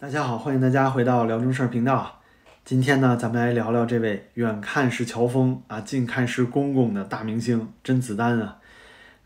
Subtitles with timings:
[0.00, 2.22] 大家好，欢迎大家回到辽中事儿频道。
[2.64, 8.56] 今天呢，咱们来聊聊这位远看是乔峰啊，近看是公公的大明星甄子丹啊。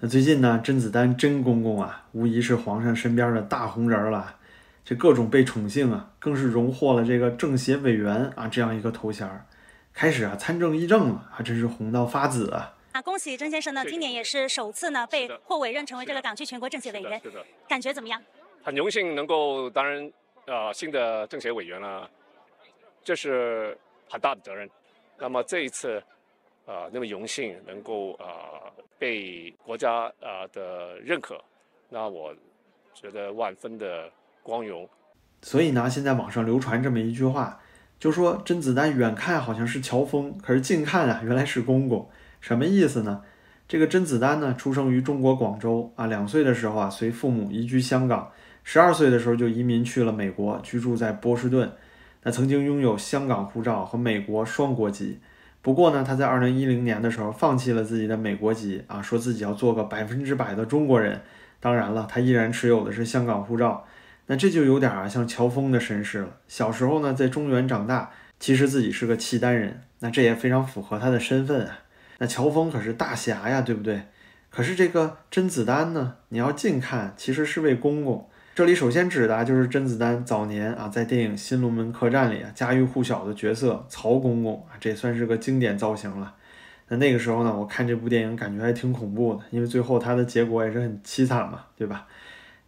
[0.00, 4.34] 那最近呢，甄子丹甄公公啊，无疑是皇上身边的大红人了。
[4.84, 9.46] 这各种被宠幸啊，更是荣获了这个政协委员啊这样一个头衔儿，
[9.92, 12.74] 开始啊参政议政了，还真是红到发紫啊！
[12.90, 17.22] 啊，恭喜甄先生呢，今年也是首次呢被获委任成为这个港区全国政协委员，
[17.68, 18.20] 感觉怎么样？
[18.64, 20.12] 很荣幸能够担任。
[20.46, 22.06] 呃，新的政协委员呢，
[23.02, 23.76] 这是
[24.10, 24.68] 很大的责任。
[25.18, 26.02] 那么这一次，
[26.66, 31.42] 呃，那么荣幸能够呃被国家呃的认可，
[31.88, 32.34] 那我
[32.92, 34.10] 觉得万分的
[34.42, 34.86] 光荣。
[35.40, 37.58] 所以呢，现在网上流传这么一句话，
[37.98, 42.06] 就说甄子丹远看好像是乔峰，可是近看啊，原来是公公。
[42.42, 43.24] 什么意思呢？
[43.66, 48.30] 这个甄子丹呢，出生于中国广州啊，两岁的时候啊，随父母移居香港。
[48.64, 51.70] 十二岁的时候就移民去了美国，居住在波士顿。
[52.22, 55.20] 那曾经拥有香港护照和美国双国籍。
[55.60, 61.20] 不过呢，他在二零一零年的时候放弃了自己的美国籍啊，说自己要做个百分之百的中国人。
[61.60, 63.86] 当然了，他依然持有的是香港护照。
[64.26, 66.28] 那这就有点啊像乔峰的身世了。
[66.48, 69.82] 小时候呢，在中原长大，其实自己是个契丹人。
[70.00, 71.78] 那这也非常符合他的身份啊。
[72.18, 74.02] 那乔峰可是大侠呀，对不对？
[74.48, 78.28] 可是这个甄子丹呢，你要近看，其实是位公公。
[78.54, 86.32] 这里首先指的就是甄子丹早年啊，在电影《新龙门客栈》里啊，家喻户晓的角色曹公公啊，这算是个经典造型了。
[86.86, 92.06] 那那个时候呢，我看这部电影感觉还挺恐怖的，因为最后他的结果也是很凄惨嘛，对吧？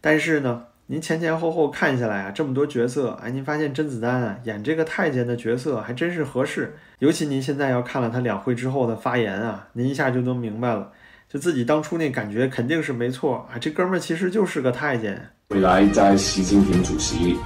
[0.01, 6.75] 但是呢，您前前后后看下来啊，这么多角色，哎，您发现甄子丹啊演这个太监的角色还真是合适。
[6.99, 10.91] 尤其您现在要看了他两会之后的发言啊，您一下就能明白了，
[11.29, 15.29] 就自己当初那感觉肯定是没错啊，这哥们儿其实就是个太监。
[15.51, 17.37] 未来在习近平主席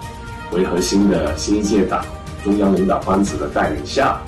[0.51, 2.03] 为核心的新一届党
[2.43, 4.19] 中央领导班子的带领下，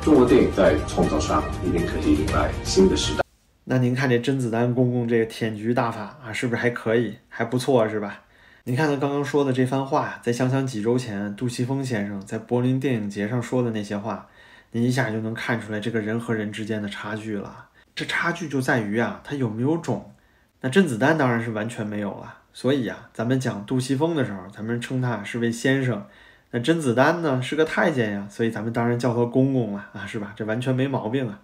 [0.00, 3.22] 中国电影在创造上一定可以迎来新的时代。
[3.64, 8.20] 那您看这甄子丹公公这个舔菊大法啊，是不是还可以，还不错是吧？
[8.64, 14.28] 您看他刚刚说的这番话，再想想几周前杜琪峰先生在柏林电影节上说的那些话，
[14.70, 17.66] 您一下就能看出来这个人和人之间的差距了。
[17.96, 20.14] 这差距就在于啊，他有没有种。
[20.60, 22.38] 那甄子丹当然是完全没有了。
[22.52, 26.06] 所以呀，咱们讲杜琪峰的时候，咱们称他是位先生。
[26.50, 30.34] 那甄子丹呢是个太监呀，所以咱们当然叫他公公了啊，是吧？
[30.36, 31.40] 这完全没毛病啊。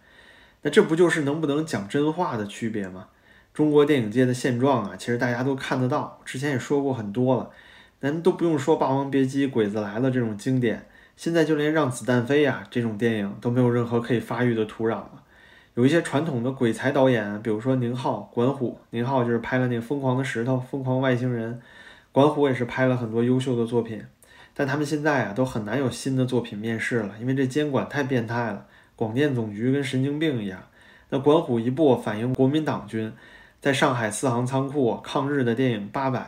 [0.62, 3.06] 那这不就是能不能讲真话的区别吗？
[3.54, 6.20] 中国电影界的现状啊，其实大家都看得到。
[6.24, 7.50] 之前也说过很多了，
[8.00, 10.86] 咱都不用说《霸王别姬》《鬼子来了》这种经典，
[11.16, 15.22] 现在就连《让子弹飞》呀这种电影都没有任何可以发育的土壤了。
[15.78, 18.81] 有一些传统的鬼才导演，比如说宁浩、管虎。
[18.91, 21.55] 宁浩就是拍了那个《疯狂的石头》《疯狂外星人》，
[22.11, 24.05] 管虎也是拍了很多优秀的作品。
[24.55, 30.61] 但他们现在啊，都很难有新的作品面世了，因为这监管太变态了，广电总局跟神经病一样。
[31.11, 33.12] 那管虎一部反映国民党军
[33.61, 36.19] 在上海四行仓库抗日的电影《八百》，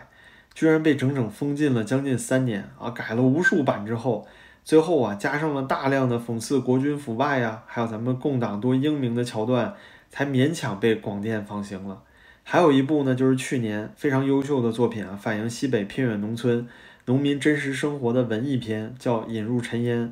[0.54, 2.88] 居然被整整封禁了将近三年啊！
[2.90, 4.28] 改了无数版之后。
[4.64, 9.74] 最后啊，加上了大量的讽刺国军腐败呀，还有咱们共党多英明的桥段，
[10.10, 12.02] 才勉强被广电放行了。
[12.44, 16.66] 还有一部呢，就是去年非常优秀的作品啊，反映西北偏远农村
[17.06, 20.08] 农民真实生活的文艺片，叫《引入尘烟》，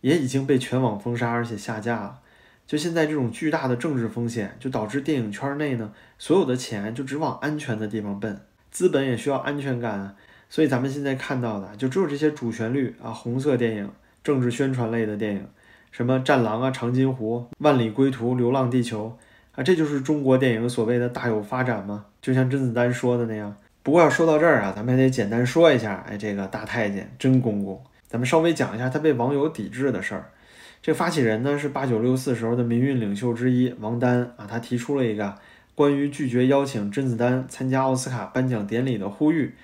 [0.00, 2.20] 也已经被全网封杀，而且下架了。
[2.66, 10.14] 就现在这种巨大的政治风险，就导致电影圈内呢，所有的钱就只往安全的地方奔，资本也需要安全感。
[10.50, 13.90] 所以咱们现在看到的就只有这些主旋律啊，红色电影、
[14.24, 15.46] 政治宣传类的电影，
[15.90, 19.16] 什么《战狼》啊、《长津湖》、《万里归途》、《流浪地球》
[19.60, 22.06] 啊，这就是中国电影所谓的大有发展吗？
[22.22, 23.54] 就像甄子丹说的那样。
[23.82, 30.30] 不过要说到这儿啊，咱们还得简单说一下，哎，这个大太监甄公公，咱们稍微讲一下他被网友抵制的事儿。
[30.80, 35.34] 这发起人呢是八九六四时候的民运领袖之一王丹啊，他提出了一个
[35.74, 39.54] 关于拒绝邀请甄子丹参加奥斯卡颁奖典礼的呼吁。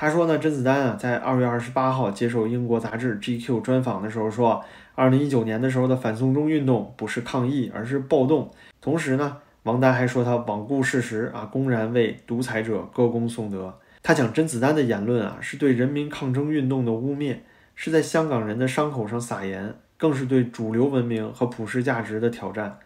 [0.00, 4.64] 他说呢，甄子丹啊，在二月二十八号接受英国杂志 GQ 专访的时候说，
[4.94, 8.50] 二零一九年的时候的反送中运动不是抗议，而是暴动。
[8.80, 13.78] 同时呢，王丹还说他罔顾事实啊，公然为独裁者歌功颂德。
[14.02, 17.36] 他讲甄子丹的言论啊，是对人民抗争运动的污蔑，
[17.74, 22.78] 是在香港人的伤口上撒盐，更是对主流文明和普世价值的挑战。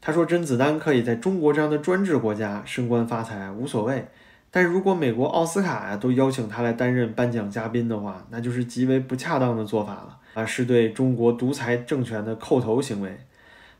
[0.00, 4.06] 他说，甄子丹可以在中国这样的专制国家升官发财无所谓。
[4.56, 13.18] 但如果美国奥斯卡呀都邀请他来担任颁奖嘉宾的话，那就是极为不恰当的做法了啊，是对中国独裁政权的叩头行为。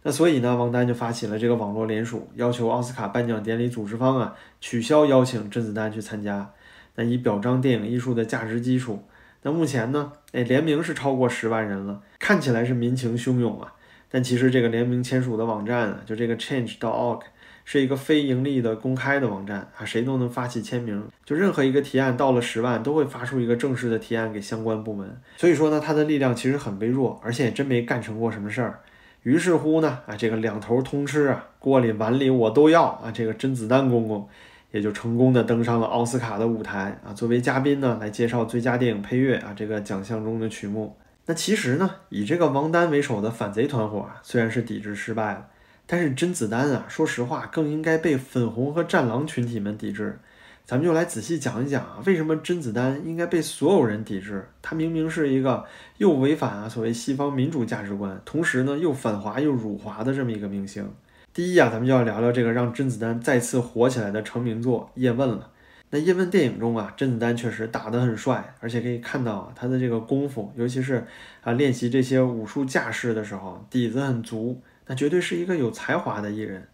[0.02, 6.50] 那所以呢，王丹就发起了这个网络联署，要求奥斯卡颁奖典礼组织方啊取消邀请甄子丹去参加，
[6.96, 9.04] 那以表彰电影艺术的价值基础。
[9.42, 13.72] 那目前呢，哎，联名是超过十万人了，看起来是民情汹涌啊。
[14.10, 17.20] 但其实这个联名签署的网站啊，就这个 Change.org
[17.64, 21.02] 是一个非盈利的公开的网站啊，谁都能发起签名。
[21.24, 25.20] 就任何一个提案到了十万，都会发出一个正式的提案给相关部门。
[25.36, 28.80] 所以说呢，它的力量其实很微弱，而且也真没干成过什么事儿。
[29.22, 34.28] 于是乎呢，啊，这个两头通吃啊，锅里碗里我都要啊，这个甄子丹公公
[34.70, 40.94] 也就成功的登上了奥斯卡的舞台啊，作为嘉宾呢来介绍最佳电影配乐啊这个奖项中的曲目。
[41.24, 45.46] 那其实呢，以这个王丹为首的反贼团伙啊，虽然是抵制失败了，
[45.86, 50.18] 但是甄子丹啊，说实话更应该被粉红和战狼群体们抵制。
[50.64, 54.48] 咱们就来仔细讲一讲啊，为什么甄子丹应该被所有人抵制？
[54.62, 55.62] 他明明是一个
[55.98, 60.90] 又违反啊所谓西方民主价值观，同时呢又反华又辱华的这么一个明星。
[61.34, 65.50] 第一啊，咱们就要聊聊这个让甄子丹再次火起来的成名作《叶问》了。
[65.90, 71.06] 那叶问电影中啊，甄子丹确实打得很帅，而且可以看到啊他的这个功夫，尤其是
[71.42, 76.68] 啊练习这些武术架势的时候，底子很足，那绝对是一个有才华的艺人。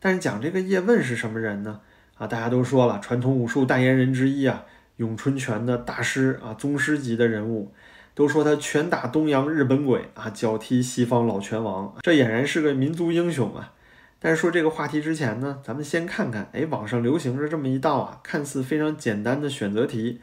[0.00, 1.80] 但是讲这个叶问是什么人呢？
[2.18, 4.64] 啊，大家都说了，传统武术代言人之一啊，
[4.96, 7.72] 咏春拳的大师啊，宗师级的人物，
[8.14, 13.72] 都说他拳打东洋日本鬼啊，脚踢西方老拳王，这俨然是个民族英雄啊。
[14.18, 20.20] 但是说这个话题之前呢，咱们先看看，哎，网上流行着这么一道啊，看似非常简单的选择题。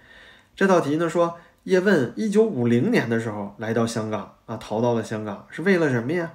[0.55, 6.31] 这道题呢说，叶问一九五零年的时候来到香港啊，逃到了香港，是为了什么呀？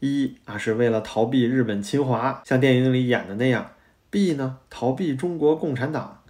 [0.00, 3.72] 一啊是为了逃避日本侵华，像电影里演的那样
[4.10, 6.22] ；B 呢，逃避中国共产党。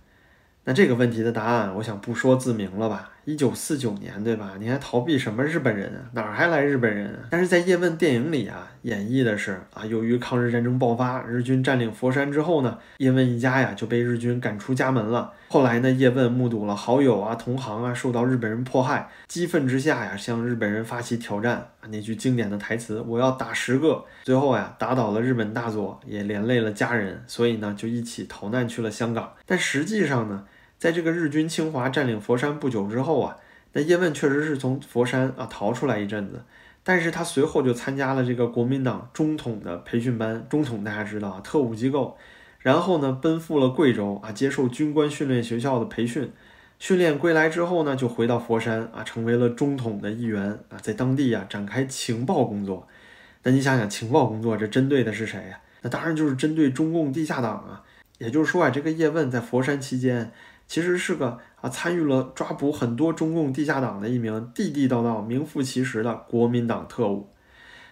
[0.64, 3.12] 那这个问题的答案，我想不说自明了吧。
[3.26, 4.52] 一九四九年，对吧？
[4.60, 5.98] 你还逃避什么日本人啊？
[6.12, 7.26] 哪儿还来日本人啊？
[7.28, 15.32] 但是在叶问电影里啊，演绎的是啊，由于抗日战争爆发，日军占领佛山之后呢，叶问一家呀就被日军赶出家门了。
[15.48, 29.32] 后来呢，叶问目睹了好友啊、同行啊受到日本人迫害，激愤之下呀，向日本人发起挑战啊，那句经典的台词：“我要打十个。”最后呀，打倒了日本大佐，也连累了家人，所以呢，就一起逃难去了香港。
[29.44, 30.44] 但实际上呢，
[30.78, 33.36] 在这个日军侵华占领佛山不久之后啊，
[33.72, 36.42] 那叶问确实是从佛山啊逃出来一阵子，
[36.84, 42.16] 但是他随后就参加了这个国民党中统的培训班，中统大家知道啊，特务机构，
[42.58, 46.30] 然后呢奔赴了贵州啊，接受军官训练学校的培训，
[46.78, 52.86] 训练归来之后呢，就回到佛山啊，成为了中统的一员啊，在当地啊展开情报工作。
[53.44, 55.58] 那你想想，情报工作这针对的是谁呀？
[55.80, 57.82] 那当然就是针对中共地下党啊。
[58.18, 60.30] 也就是说啊，这个叶问在佛山期间。
[60.68, 67.28] 其实是个啊，参与了抓捕很多中共地下党的一名地地道道、名副其实的国民党特务。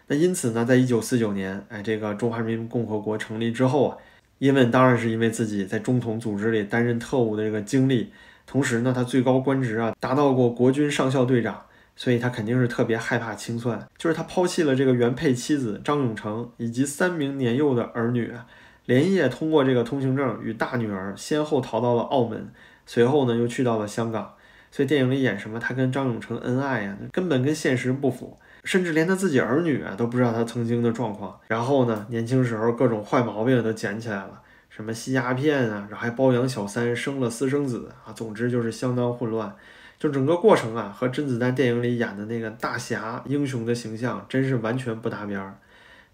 [0.08, 3.96] 那因此呢，在一九四九年，哎，这个中华人民共和国成立之后啊，
[4.38, 8.12] 叶问当然是因为自己在中统组织里担任特务的这个经历，
[8.44, 11.62] 同时呢，他最高官职啊达到过国军上校队长，
[11.96, 13.86] 所以他肯定是特别害怕清算。
[13.96, 18.46] 就是他抛弃了这个原配妻子张永成以及三名年幼的儿女啊。
[18.86, 22.50] 连夜通过这个通行证与大女儿先后逃到了澳门，
[22.84, 24.34] 随后呢又去到了香港。
[24.70, 31.38] 所以电影里演什么他跟张永成恩爱呀，根本跟现实不符，甚至连他自己儿女啊都不知道他曾经的状况。
[31.46, 39.54] 然后呢，年轻时候各种坏毛病都捡起来了，什么吸鸦片啊，然后还包养小三，生了私生子啊，总之就是相当混乱。
[39.96, 45.56] 就整个过程啊，和甄子丹电影里演的那个大侠英雄的形象真是完全不搭边儿。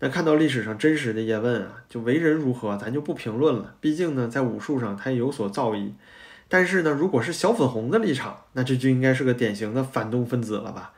[0.03, 3.75] 那看到历史上真实的叶问啊，就为人如何，咱就不评论了。
[3.81, 5.93] 毕竟呢，在武术上他也有所造诣。
[6.49, 10.93] 但是呢，如果是小粉红的立场，那这就应该是个典型的反动分子了吧？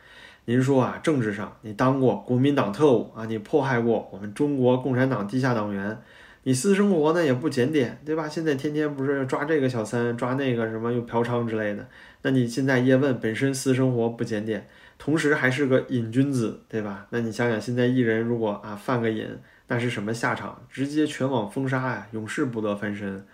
[0.44, 6.00] 您说啊，政治上你当过国民党特务啊，你迫害过我们中国共产党地下党员，
[6.44, 8.28] 你私生活呢也不检点，对吧？
[8.28, 11.86] 现在天天不是抓这个小三，抓那个什么又嫖娼之类的。
[12.22, 14.68] 那你现在叶问本身私生活不检点。
[14.98, 17.06] 同时还是个瘾君子，对吧？
[17.10, 19.26] 那你想想，现在艺人如果啊犯个瘾，
[19.66, 20.64] 那是什么下场？
[20.70, 23.26] 直接全网封杀呀，永世不得翻身。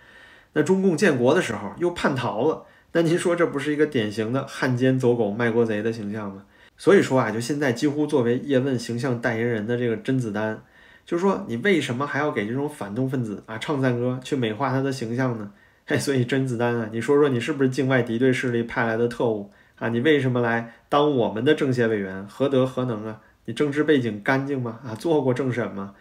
[0.53, 6.43] 那中共建国的时候又叛逃了，那您说这不是一个典型的汉奸走狗卖国贼的形象吗？
[6.75, 10.63] 所以说啊，就现在几乎作为叶问形象代言人的这个甄子丹，
[11.09, 15.51] 就是说你为什么还要给这种反动分子啊唱赞歌去美化他的形象呢？
[15.87, 19.51] 嘿，所以甄子丹啊，你说说你是不是境外敌对势力派来的特务？
[19.79, 22.23] 啊，你为什么来当我们的政协委员？
[22.27, 23.21] 何德何能啊？
[23.45, 24.81] 你政治背景干净吗？
[24.85, 25.95] 啊，做过政审吗？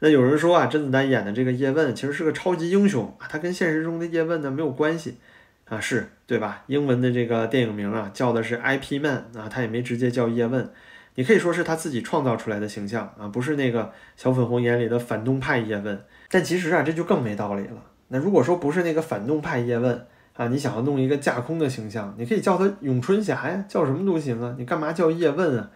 [0.00, 5.16] 那有人说啊，甄子丹演的这个叶问其实是个超级英雄啊，他跟现实中的叶问呢没有关系
[5.64, 6.64] 啊，是对吧？
[6.66, 10.70] 英文的这个电影名啊叫的是 IP Man 啊，他也没直接叫叶问，
[11.14, 16.04] 你可以说是他自己创造出来的形象啊，不是那个小粉红眼里的反动派叶问。
[16.30, 17.82] 但其实啊，这就更没道理了。
[18.08, 25.70] 那如果说不是那个反动派叶问，啊，你想要弄一个架空的形象，你可以叫他咏春侠呀，叫什么都行啊，你干嘛叫叶问啊？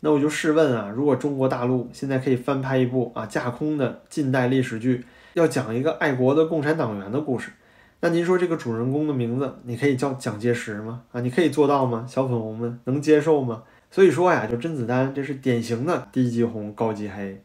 [0.00, 5.04] 那我就试问啊，如果中国大陆现在可以翻拍一部啊架空的近代历史剧，
[5.34, 7.52] 要讲一个爱国的共产党员的故事，
[8.00, 11.02] 那您说这个主人公的名字，你可以叫蒋介石吗？
[11.12, 12.04] 啊，你可以做到吗？
[12.08, 13.62] 小粉红们能接受吗？
[13.90, 17.42] 所以说呀，就甄子丹这是典型的低级红高级黑。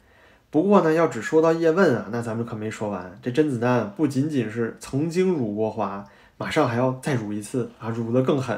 [0.51, 3.17] 不过呢，要只说到叶问啊，那咱们可没说完。
[3.21, 6.05] 这甄子丹不仅仅是曾经辱过华，
[6.37, 8.57] 马上还要再辱一次啊，辱得更狠。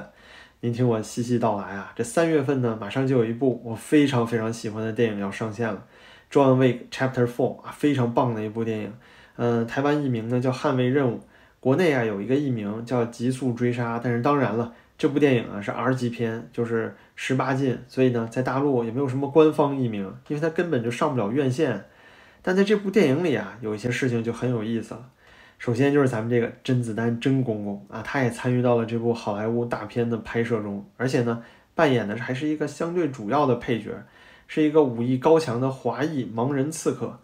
[0.60, 5.86] 您听我细细道来啊，这三月份呢，马上就有一部我非常非常喜欢的电影要上线了，
[6.34, 8.94] 《John Wick Chapter Four》啊，非常棒的一部电影。
[9.38, 11.16] 嗯，台湾译名呢叫《捍卫任务》，
[11.60, 13.98] 国内啊有一个译名叫《极速追杀》。
[14.04, 21.86] 但是当然了，这部电影啊是 R 级片，就是十八禁，所以呢在大陆也没有什么官方译名，因为它根本就上不了院线。
[22.42, 25.10] 但在这部电影里啊，有一些事情就很有意思了。
[25.60, 31.44] 首先就是咱们这个甄子丹甄公公啊，他也参与到了这部好莱坞大片的拍摄中，而且呢，
[31.76, 34.04] 扮演的还是一个相对主要的配角，
[34.48, 37.20] 是一个武艺高强的华裔盲人刺客。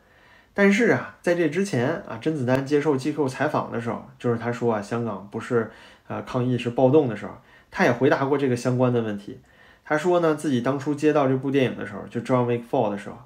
[0.56, 5.72] 但是啊，在这之前啊，甄子丹接受机构采访的时候，就是他说啊，香港不是
[6.08, 7.34] 呃抗议是暴动的时候，
[7.76, 9.40] 他也回答过这个相关的问题。
[9.84, 13.18] 他说呢，自己当初接到这部电影的时候，就《John Wick Four》的时候，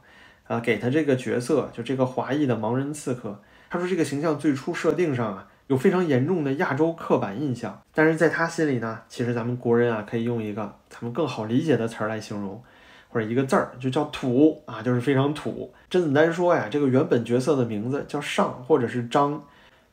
[0.48, 3.42] 啊，给他这个角色，就这个华裔的盲人刺客。
[3.70, 12.64] 他说这个形象最初设定上啊，有非常严重的亚洲刻板印象，但是在他心里呢，其实咱们国人啊，可以用一个咱们更好理解的词儿来形容，
[13.10, 15.74] 或者一个字儿就叫土啊，就是非常土。
[15.90, 19.44] 甄子丹说呀，这个原本角色的名字叫尚或者是张，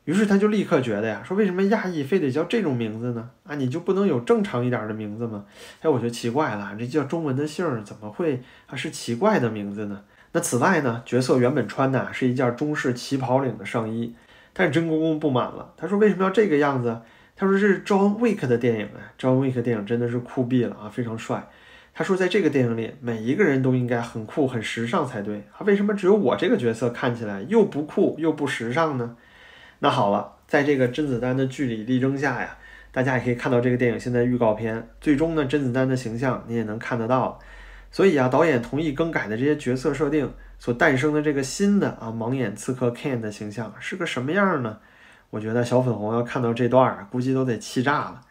[0.05, 3.29] 于是他就立刻觉得呀，说为什么亚裔非得叫这种名字呢？
[3.43, 5.45] 啊，你就不能有正常一点的名字吗？
[5.81, 10.01] 哎，我就奇怪了，这叫中文的姓儿怎么会啊是奇怪的名字呢？
[10.31, 14.13] 那此外呢，角色原本穿的是一件中式旗袍领的上衣，
[14.53, 17.01] 但是甄公公不满了，他说为什么要这个样子？
[17.35, 21.47] 他说这是 John Wick 的电影啊，John Wick 电影真的是酷毙了啊，非常帅。
[21.93, 29.15] 他说在这个电影里，每一个人都应该很酷很时尚才对啊，为什么只有我这个角色看起来又不酷又不时尚呢？
[29.79, 32.57] 那好了，在这个甄子丹的据理力争下呀，
[32.91, 37.39] 大家也可以看到这个电影现在预告片，最终呢，甄子丹的形象你也能看得到。
[37.91, 44.77] 所以啊，导演同意更改的这些角色设定所诞生的这个新的啊盲眼刺客 Ken 的形象是个什么样呢？
[45.29, 48.21] 我觉得小粉红要看到这段儿，估计都得气炸了。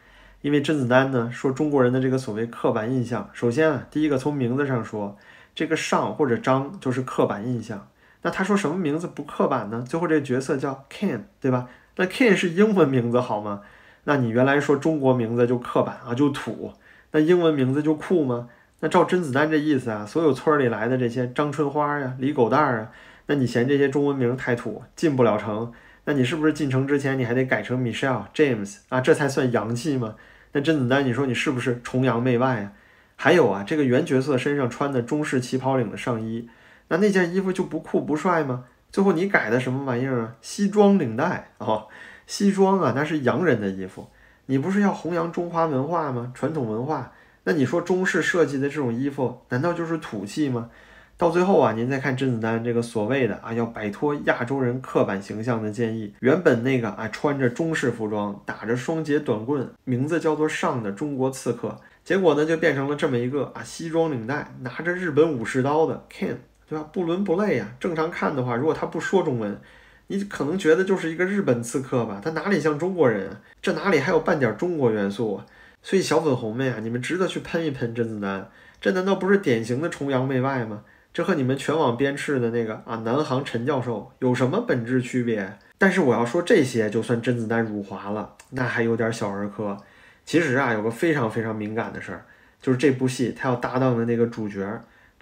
[0.41, 5.17] 因为甄子丹呢说中国人的这个所谓刻板印象，首先啊，第一个从名字上说，
[5.55, 7.89] 这个上或者张就是刻板印象。
[8.25, 9.85] 那他说什么名字不刻板呢？
[9.87, 11.69] 最后这个角色叫 Ken，对吧？
[11.97, 13.61] 那 Ken 是英文名字好吗？
[14.05, 16.73] 那你原来说中国名字就刻板啊，就土，
[17.13, 18.49] 那英文名字就酷吗？
[18.81, 22.91] 那照甄子丹这意思啊，所有村里来的这些张春花呀、李狗蛋儿啊，
[23.27, 25.71] 那你嫌这些中文名太土，进不了城，
[26.07, 30.17] 那你是不是进城之前你还得改成 Michelle、James 啊，这才算洋气吗？
[30.53, 32.73] 那甄子丹，你说你是不是崇洋媚外啊？
[33.17, 36.49] 还有啊，这个原角色身上穿的中式旗袍领的上衣，
[36.89, 38.65] 那那件衣服就不酷不帅吗？
[38.91, 40.37] 最后你改的什么玩意儿啊？
[40.41, 41.87] 西装领带啊，
[42.27, 44.09] 西装啊，那是洋人的衣服，
[44.47, 46.31] 你不是要弘扬中华文化吗？
[46.35, 47.13] 传统文化。
[47.45, 50.71] 那你说中式设计的这种衣服，难道就是土气吗？
[51.17, 66.37] 到最后啊，您再看甄子丹这个所谓的啊要摆脱亚洲人刻板形象的建议，原本那个啊穿着中式服装、打着双节短棍、名字叫做尚的中国刺客，结果呢就变成了这么一个啊西装领带、拿着日本武士刀的 Ken，
[66.75, 66.89] 对吧？
[66.93, 67.69] 不伦不类啊！
[67.79, 69.57] 正常看的话，如果他不说中文，
[70.09, 72.21] 你可能觉得就是一个日本刺客吧？
[72.23, 73.41] 他哪里像中国人啊？
[73.63, 75.47] 这哪里还有半点中国元素啊？
[75.85, 78.49] 所以小粉红们呀，你们值得去喷一喷甄子丹，
[78.81, 80.83] 这难道不是典型的崇洋媚外吗？
[81.13, 85.57] 这和你们全网鞭笞的那个啊南航陈教授有什么本质区别？
[85.79, 89.77] 但是我要说这些，就算甄子丹辱华了，那还有点小儿科。
[90.25, 92.25] 其实啊，有个非常非常敏感的事儿，
[92.61, 94.67] 就是这部戏他要搭档的那个主角，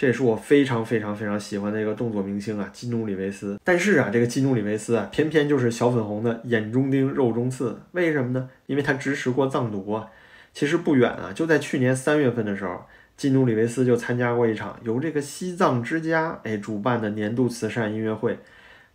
[0.03, 3.57] 这也是我非常非常非常喜欢的一个动作明星啊，基努里维斯。
[3.63, 7.79] 但是啊，这个基努里维斯啊，偏偏就是小粉红的眼中钉、肉中刺。
[7.93, 8.51] 为什么呢？
[8.67, 10.09] 因为他支持过藏独啊。
[10.53, 12.85] 其实不远啊，就在去年三月份的时候，
[13.17, 18.41] 基努里维斯就参加过一场由这个西藏之家哎主办的年度慈善音乐会，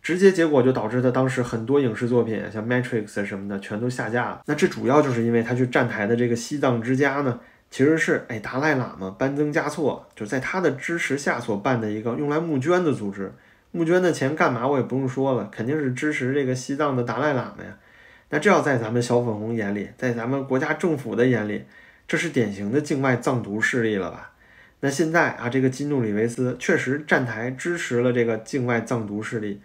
[0.02, 4.42] 直接结果就导致他当时很多影视作品，像《Matrix》什么的全都下架了。
[4.44, 13.32] 那这主要就是因为他去站台的这个西藏之家呢，其实是哎达赖喇嘛班增加措就在他的支持下所办的一个用来募捐的组织。
[13.70, 17.76] 募捐的钱干嘛我也不用说了，肯定是支持这个西藏的达赖喇嘛呀。
[18.30, 21.64] 那这要在咱们小粉红眼里，在咱们国家政府的眼里，
[22.06, 24.32] 这是典型的境外藏独势力了吧？
[24.80, 29.60] 那现在啊，这个基努里维斯确实站台支持了这个境外藏独势力。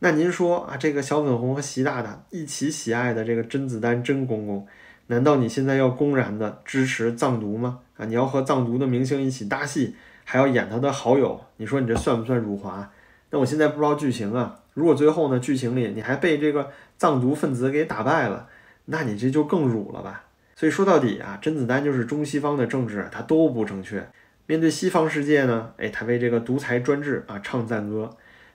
[0.00, 4.66] 那您说啊，这个小粉红和习大大一起喜爱的这个甄子丹甄公公，
[5.08, 7.80] 难道你现在要公然的支持藏独吗？
[7.96, 9.94] 啊，你要和藏独的明星一起搭戏，
[10.24, 12.90] 还要演他的好友，你说你这算不算辱华？
[13.30, 18.48] 那我现在不知道剧情啊，如果最后呢剧情里你还被这个藏独分子给打败了，
[18.86, 20.24] 那你这就更辱了吧？
[20.54, 24.08] 所以说到底啊，甄子丹就是中西方的政治他都不正确。
[24.46, 28.08] 面对西方世界呢，哎，他为这个独裁专制啊唱赞歌；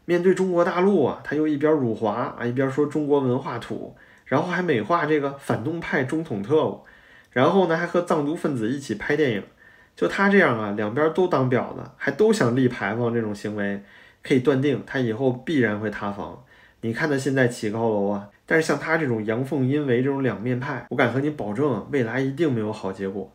[0.06, 3.96] 面对中国大陆啊，他又一边辱华啊，一边说中国文化土，
[4.32, 6.86] 然后还美化这个反动派中统特务，
[7.32, 9.44] 然后呢还和藏独分子一起拍电影。
[9.94, 13.84] 就他这样啊，两边都当婊子，还都想立牌坊，这种行为
[14.24, 16.46] 可以断定他以后必然会塌房。
[16.80, 18.30] 你看他现在起高楼啊。
[18.46, 23.30] 但是像他这种阳奉阴违这种两面派，我敢和你保证，未来一定没有好结果。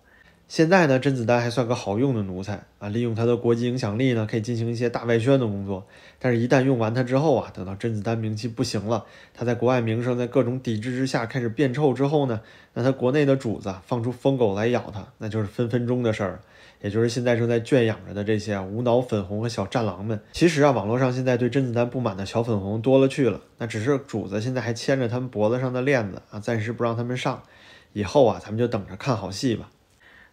[0.48, 5.84] 现在呢，甄子丹还算个好用的奴才啊，利用他的国际影响力呢，可以进行一些大外宣的工作。
[6.20, 12.40] 但是，一旦用完他之后啊，等到甄子丹名气不行了，他在国外名声在各种抵制之下开始变臭之后呢，
[12.74, 16.40] 那他国内的主子放出疯狗来咬他，那就是分分钟的事儿。
[16.80, 20.20] 也就是现在正在圈养着的这些无脑粉红和小战狼们。
[20.30, 23.40] 其实啊，网络上现在对甄子丹不满的小粉红多了去了。
[23.58, 27.42] 那只是主子现在还牵着他们脖子上的链子啊，暂时不让他们上。
[27.94, 29.70] 以后啊，咱们就等着看好戏吧。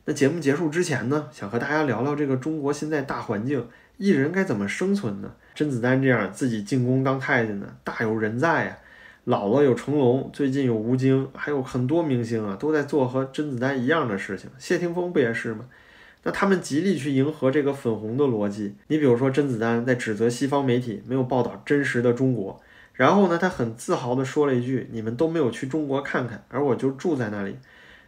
[0.06, 3.66] 那节目结束之前呢，想和大家聊聊这个中国现在大环境，
[3.98, 5.32] 艺人该怎么生存呢？
[5.56, 8.78] 甄子丹这样自己进宫当太监的大有人在呀。
[9.26, 14.50] 老了有成龙，最近有吴京，还有很多明星啊，都在做和甄子丹一样的事情。
[14.60, 15.64] 谢霆锋不也是吗？
[16.24, 18.76] 那他们极力去迎合这个粉红的逻辑。
[18.88, 22.62] 你比如说，甄子丹在指责西方媒体没有报道真实的中国，
[22.94, 27.56] 然后呢，他很自豪地说了一句：“你们都没有去中国看看，而我就住在那里。”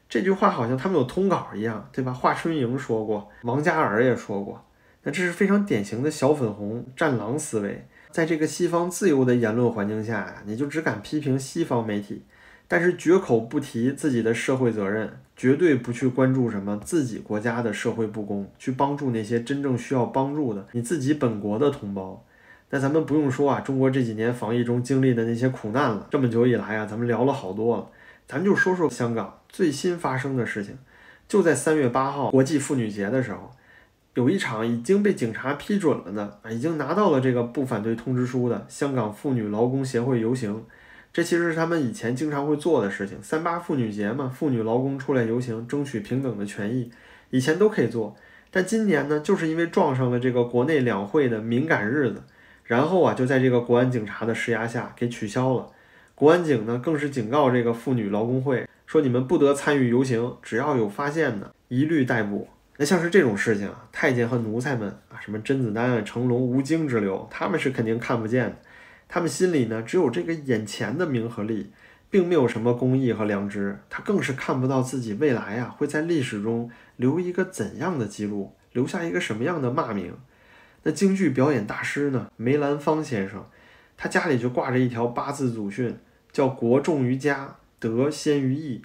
[0.08, 2.14] 这句话好像他们有通稿一样，对吧？
[2.14, 4.64] 华春莹说过，王嘉尔也说过。
[5.04, 7.88] 那这是非常典型的小粉红战狼思维。
[8.12, 12.24] 在这个西方自由的言论环境下呀，你就只敢批评西方媒体。
[12.68, 22.26] 但是绝口不提自己的社会责任，绝对不去关注什么自己国家的社会不公，去帮助那些真正需要帮助的你自己本国的同胞。
[22.72, 26.08] 那咱们不用说啊，中国这几年防疫中经历的那些苦难了。
[26.10, 27.88] 这么久以来啊，咱们聊了好多了，
[28.28, 30.78] 咱们就说说香港最新发生的事情。
[31.28, 33.52] 就在三月八号国际妇女节的时候，
[34.14, 40.64] 有一场已经被警察批准了的啊，已经拿到了这个不反对通知书的香港妇女劳工协会游行。
[41.12, 46.92] 这其实是他们以前经常会做的事情，三八妇女节嘛，妇女劳工出来游行，争取平等的权益，
[47.30, 48.16] 以前都可以做。
[48.52, 52.22] 但今年呢，就是因为撞上了这个国内两会的敏感日子，
[52.66, 55.68] 然后啊，就在这个国安警察的施压下给取消了。
[56.16, 62.48] 国安警呢，更是警告这个妇女劳工会，说你们不得参与游行，只要有发现的，一律逮捕。
[62.78, 68.56] 那像是这种事情啊，太监和奴才们啊，什么甄子丹、成龙、吴京之流，他们是肯定看不见的。
[69.10, 71.74] 他们心里呢，只有这个眼前的名和利，
[72.10, 73.78] 并没有什么公义和良知。
[73.90, 80.14] 他更是看不到自己未来啊，会在历史中留一个怎样的记录，留下一个什么样的骂名。
[80.84, 83.46] 那京剧表演大师呢，梅兰芳先生，
[83.98, 85.98] 他家里就挂着一条八字祖训，
[86.36, 88.82] 叫“国重于家，德先于义”。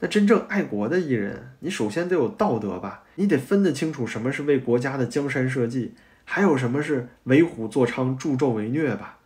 [0.00, 5.92] 那真正爱国的艺人，你首先得有道德吧，你得分得清楚什么是为国家的江山社稷，
[6.26, 9.16] 还有什么是为虎作伥、助纣为虐吧。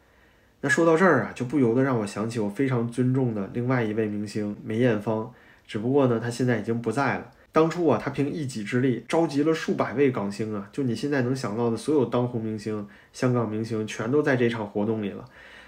[0.60, 5.32] 那说到这儿啊，就不由得让我想起我非常尊重的另外一位明星梅艳芳。
[5.66, 7.32] 只不过呢，她现在已经不在了。
[7.50, 15.24] 当初啊，她凭一己之力召集了数百位港星啊，就你现在能想到的所有当红明星、香港明星，全都在这场活动里了。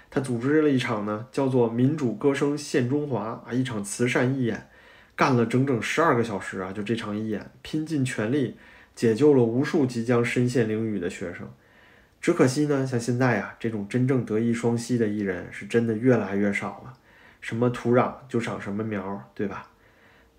[0.09, 4.69] 他组织了一场呢，叫做“民主歌声献中华”啊，一场慈善义演，
[5.15, 8.55] 干了整整十二个小时啊，就这场义演，拼尽全力
[8.95, 11.47] 解救了无数即将身陷囹圄的学生。
[12.19, 16.93] 只可惜呢，像现在呀，这种真正德艺双馨的艺人是真的越来越少了。
[17.39, 19.69] 什么土壤就长什么苗，对吧？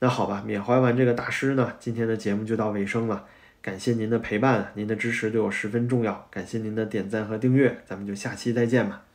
[0.01, 3.27] 那好吧，缅怀完这个大师呢，今天的节目就到尾声了。
[3.61, 6.27] 感谢您的陪伴，您的支持对我十分重要。
[6.31, 9.08] 感谢您的点赞和订阅，咱们就下期再见吧。